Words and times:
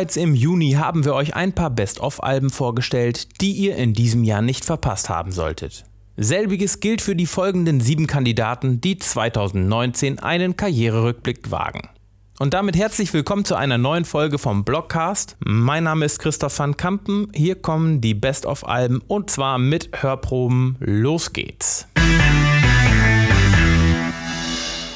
Bereits 0.00 0.16
im 0.16 0.34
Juni 0.34 0.70
haben 0.78 1.04
wir 1.04 1.12
euch 1.12 1.36
ein 1.36 1.52
paar 1.52 1.68
Best-of-Alben 1.68 2.48
vorgestellt, 2.48 3.42
die 3.42 3.52
ihr 3.52 3.76
in 3.76 3.92
diesem 3.92 4.24
Jahr 4.24 4.40
nicht 4.40 4.64
verpasst 4.64 5.10
haben 5.10 5.30
solltet. 5.30 5.84
Selbiges 6.16 6.80
gilt 6.80 7.02
für 7.02 7.14
die 7.14 7.26
folgenden 7.26 7.82
sieben 7.82 8.06
Kandidaten, 8.06 8.80
die 8.80 8.96
2019 8.96 10.18
einen 10.18 10.56
Karriererückblick 10.56 11.50
wagen. 11.50 11.90
Und 12.38 12.54
damit 12.54 12.78
herzlich 12.78 13.12
willkommen 13.12 13.44
zu 13.44 13.56
einer 13.56 13.76
neuen 13.76 14.06
Folge 14.06 14.38
vom 14.38 14.64
Blogcast. 14.64 15.36
Mein 15.44 15.84
Name 15.84 16.06
ist 16.06 16.18
Christoph 16.18 16.58
van 16.58 16.78
Kampen. 16.78 17.30
Hier 17.34 17.56
kommen 17.56 18.00
die 18.00 18.14
Best-of-Alben 18.14 19.02
und 19.06 19.28
zwar 19.28 19.58
mit 19.58 19.90
Hörproben. 20.00 20.76
Los 20.80 21.34
geht's! 21.34 21.89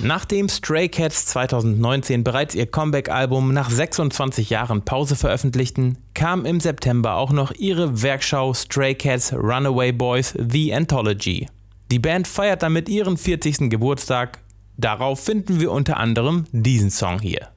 Nachdem 0.00 0.48
Stray 0.48 0.88
Cats 0.88 1.26
2019 1.26 2.22
bereits 2.22 2.54
ihr 2.54 2.66
Comeback-Album 2.66 3.52
nach 3.52 3.68
26 3.68 4.48
Jahren 4.48 4.84
Pause 4.84 5.16
veröffentlichten, 5.16 5.98
kam 6.14 6.44
im 6.44 6.60
September 6.60 7.16
auch 7.16 7.32
noch 7.32 7.50
ihre 7.52 8.00
Werkschau 8.00 8.54
Stray 8.54 8.94
Cats 8.94 9.32
Runaway 9.32 9.90
Boys 9.90 10.34
The 10.38 10.72
Anthology. 10.72 11.48
Die 11.90 11.98
Band 11.98 12.28
feiert 12.28 12.62
damit 12.62 12.88
ihren 12.88 13.16
40. 13.16 13.70
Geburtstag. 13.70 14.38
Darauf 14.76 15.18
finden 15.18 15.58
wir 15.58 15.72
unter 15.72 15.96
anderem 15.96 16.44
diesen 16.52 16.90
Song 16.90 17.18
hier. 17.18 17.48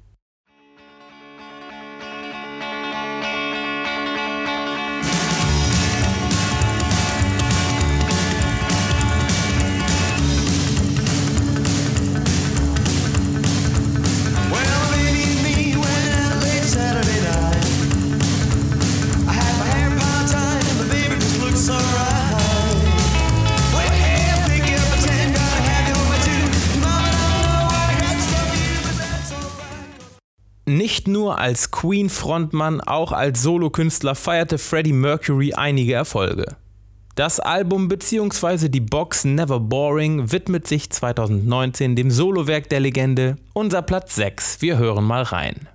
Nicht 31.02 31.08
nur 31.08 31.40
als 31.40 31.72
Queen-Frontmann, 31.72 32.80
auch 32.80 33.12
als 33.12 33.42
Solokünstler 33.42 34.14
feierte 34.14 34.60
Freddie 34.60 34.94
Mercury 34.94 35.52
einige 35.52 35.96
Erfolge. 35.96 36.58
Das 37.16 37.40
Album 37.40 37.88
bzw. 37.88 38.70
die 38.70 38.82
Box 38.82 39.26
Never 39.26 39.60
Boring 39.60 40.32
widmet 40.32 40.68
sich 40.68 40.92
2019 40.92 41.96
dem 41.96 42.12
Solowerk 42.12 42.70
der 42.70 42.82
Legende. 42.82 43.38
Unser 43.54 43.82
Platz 43.82 44.14
6, 44.14 44.62
wir 44.62 44.78
hören 44.78 45.04
mal 45.04 45.24
rein. 45.24 45.68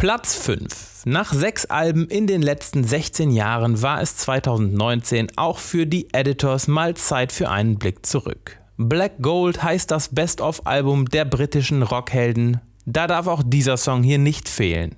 Platz 0.00 0.34
5. 0.34 1.02
Nach 1.04 1.30
sechs 1.30 1.66
Alben 1.66 2.08
in 2.08 2.26
den 2.26 2.40
letzten 2.40 2.84
16 2.84 3.32
Jahren 3.32 3.82
war 3.82 4.00
es 4.00 4.16
2019 4.16 5.32
auch 5.36 5.58
für 5.58 5.84
die 5.84 6.08
Editors 6.14 6.68
mal 6.68 6.94
Zeit 6.94 7.32
für 7.32 7.50
einen 7.50 7.78
Blick 7.78 8.06
zurück. 8.06 8.58
Black 8.78 9.20
Gold 9.20 9.62
heißt 9.62 9.90
das 9.90 10.08
Best-of-Album 10.08 11.10
der 11.10 11.26
britischen 11.26 11.82
Rockhelden. 11.82 12.62
Da 12.86 13.06
darf 13.06 13.26
auch 13.26 13.42
dieser 13.44 13.76
Song 13.76 14.02
hier 14.02 14.16
nicht 14.16 14.48
fehlen. 14.48 14.96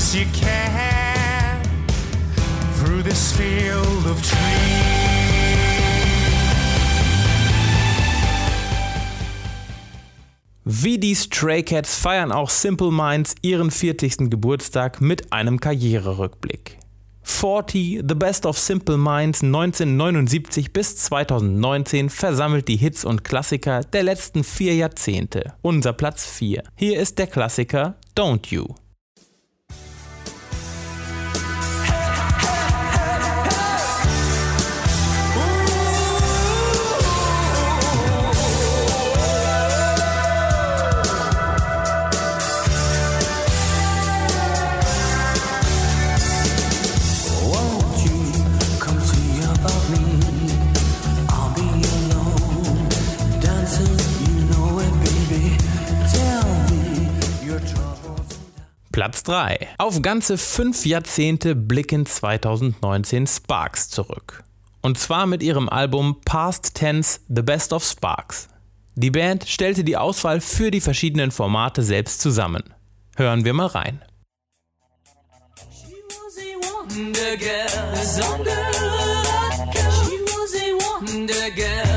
As 0.00 0.14
you 0.14 0.24
can 0.32 1.60
through 2.78 3.02
this 3.02 3.32
field 3.32 4.06
of 4.06 4.16
trees. 4.22 4.38
Wie 10.64 10.98
die 10.98 11.14
Stray 11.14 11.62
Cats 11.62 11.98
feiern 11.98 12.32
auch 12.32 12.48
Simple 12.48 12.90
Minds 12.90 13.34
ihren 13.42 13.70
40. 13.70 14.30
Geburtstag 14.30 15.02
mit 15.02 15.32
einem 15.32 15.60
Karriererückblick. 15.60 16.78
40 17.22 18.02
The 18.08 18.14
Best 18.14 18.46
of 18.46 18.58
Simple 18.58 18.96
Minds 18.96 19.42
1979 19.42 20.72
bis 20.72 20.96
2019 20.96 22.08
versammelt 22.08 22.68
die 22.68 22.76
Hits 22.76 23.04
und 23.04 23.22
Klassiker 23.22 23.82
der 23.82 24.04
letzten 24.04 24.44
vier 24.44 24.74
Jahrzehnte. 24.74 25.52
Unser 25.60 25.92
Platz 25.92 26.24
4. 26.24 26.62
Hier 26.76 26.98
ist 26.98 27.18
der 27.18 27.26
Klassiker 27.26 27.96
Don't 28.16 28.48
You. 28.50 28.64
Platz 59.00 59.22
3. 59.22 59.66
Auf 59.78 60.02
ganze 60.02 60.36
fünf 60.36 60.84
Jahrzehnte 60.84 61.54
blicken 61.54 62.04
2019 62.04 63.26
Sparks 63.26 63.88
zurück. 63.88 64.44
Und 64.82 64.98
zwar 64.98 65.24
mit 65.24 65.42
ihrem 65.42 65.70
Album 65.70 66.20
Past 66.26 66.74
Tense 66.74 67.20
The 67.28 67.40
Best 67.40 67.72
of 67.72 67.82
Sparks. 67.82 68.50
Die 68.96 69.10
Band 69.10 69.48
stellte 69.48 69.84
die 69.84 69.96
Auswahl 69.96 70.42
für 70.42 70.70
die 70.70 70.82
verschiedenen 70.82 71.30
Formate 71.30 71.82
selbst 71.82 72.20
zusammen. 72.20 72.74
Hören 73.16 73.46
wir 73.46 73.54
mal 73.54 73.68
rein. 73.68 74.02
She 75.72 75.94
was 76.20 76.36
a 81.40 81.89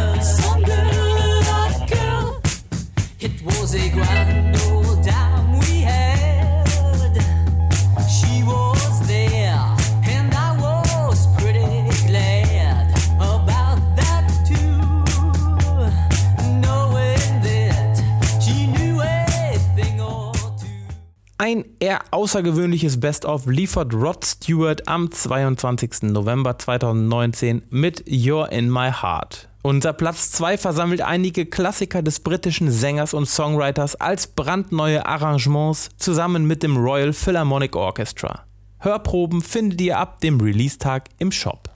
Ein 21.45 21.65
eher 21.81 21.99
außergewöhnliches 22.11 23.01
Best-of 23.01 23.47
liefert 23.47 23.93
Rod 23.93 24.23
Stewart 24.23 24.87
am 24.87 25.11
22. 25.11 26.03
November 26.03 26.57
2019 26.57 27.63
mit 27.69 28.07
You're 28.07 28.47
in 28.47 28.71
My 28.71 28.89
Heart. 28.89 29.49
Unser 29.61 29.91
Platz 29.91 30.31
2 30.31 30.57
versammelt 30.57 31.01
einige 31.01 31.45
Klassiker 31.45 32.01
des 32.01 32.21
britischen 32.21 32.71
Sängers 32.71 33.13
und 33.13 33.25
Songwriters 33.25 33.97
als 33.97 34.27
brandneue 34.27 35.05
Arrangements 35.05 35.89
zusammen 35.97 36.45
mit 36.47 36.63
dem 36.63 36.77
Royal 36.77 37.11
Philharmonic 37.11 37.75
Orchestra. 37.75 38.45
Hörproben 38.79 39.41
findet 39.41 39.81
ihr 39.81 39.99
ab 39.99 40.21
dem 40.21 40.39
Release-Tag 40.39 41.09
im 41.17 41.33
Shop. 41.33 41.67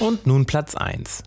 Und 0.00 0.26
nun 0.26 0.44
Platz 0.46 0.74
1. 0.74 1.22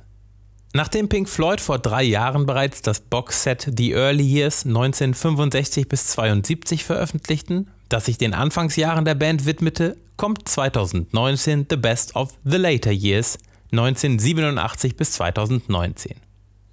Nachdem 0.75 1.07
Pink 1.07 1.29
Floyd 1.29 1.61
vor 1.61 1.79
drei 1.79 2.03
Jahren 2.03 2.45
bereits 2.45 2.81
das 2.81 2.99
Boxset 2.99 3.71
The 3.77 3.93
Early 3.93 4.25
Years 4.25 4.65
1965 4.65 5.87
bis 5.87 6.07
72 6.07 6.83
veröffentlichten, 6.83 7.71
das 7.87 8.03
sich 8.07 8.17
den 8.17 8.33
Anfangsjahren 8.33 9.05
der 9.05 9.15
Band 9.15 9.45
widmete, 9.45 9.95
kommt 10.17 10.49
2019 10.49 11.67
The 11.69 11.77
Best 11.77 12.17
of 12.17 12.37
the 12.43 12.57
Later 12.57 12.91
Years 12.91 13.37
1987 13.71 14.97
bis 14.97 15.13
2019. 15.13 16.17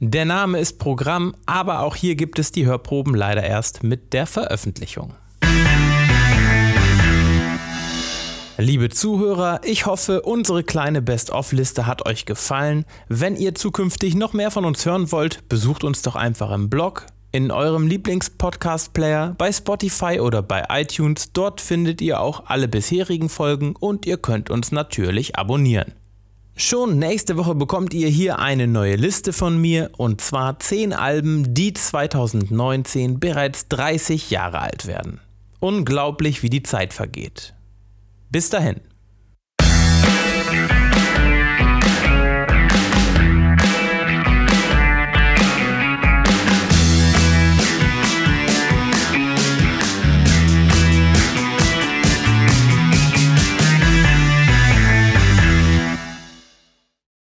Der 0.01 0.25
Name 0.25 0.59
ist 0.59 0.81
Programm, 0.81 1.37
aber 1.47 1.83
auch 1.83 1.95
hier 1.95 2.17
gibt 2.17 2.41
es 2.41 2.51
die 2.51 2.67
Hörproben 2.67 3.15
leider 3.15 3.45
erst 3.45 3.85
mit 3.85 4.13
der 4.15 4.27
Veröffentlichung. 4.27 5.15
Liebe 8.62 8.91
Zuhörer, 8.91 9.61
ich 9.64 9.87
hoffe, 9.87 10.23
unsere 10.23 10.62
kleine 10.62 11.03
Best-of-Liste 11.03 11.85
hat 11.85 12.06
euch 12.06 12.26
gefallen. 12.26 12.85
Wenn 13.09 13.35
ihr 13.35 13.56
zukünftig 13.56 14.14
noch 14.14 14.35
mehr 14.35 14.53
von 14.53 14.64
uns 14.64 14.87
hören 14.87 15.11
wollt, 15.11 15.49
besucht 15.49 15.82
uns 15.82 16.03
doch 16.03 16.14
einfach 16.14 16.53
im 16.53 16.70
Blog, 16.70 17.06
in 17.32 17.50
eurem 17.50 17.88
Lieblings-Podcast-Player, 17.88 19.35
bei 19.37 19.50
Spotify 19.50 20.20
oder 20.20 20.44
bei 20.44 20.62
iTunes. 20.70 21.32
Dort 21.32 21.61
findet 21.61 22.00
ihr 22.00 22.20
auch 22.20 22.44
alle 22.47 22.69
bisherigen 22.69 23.29
Folgen 23.29 23.75
und 23.75 24.06
ihr 24.06 24.17
könnt 24.17 24.49
uns 24.49 24.70
natürlich 24.70 25.35
abonnieren. 25.35 25.94
Schon 26.55 27.00
nächste 27.00 27.37
Woche 27.37 27.56
bekommt 27.56 27.93
ihr 27.93 28.06
hier 28.06 28.38
eine 28.38 28.69
neue 28.69 28.94
Liste 28.94 29.32
von 29.32 29.61
mir 29.61 29.91
und 29.97 30.20
zwar 30.20 30.61
10 30.61 30.93
Alben, 30.93 31.53
die 31.53 31.73
2019 31.73 33.19
bereits 33.19 33.67
30 33.67 34.31
Jahre 34.31 34.61
alt 34.61 34.87
werden. 34.87 35.19
Unglaublich, 35.58 36.44
wie 36.44 36.50
die 36.50 36.62
Zeit 36.62 36.93
vergeht. 36.93 37.55
Bis 38.32 38.49
dahin. 38.49 38.81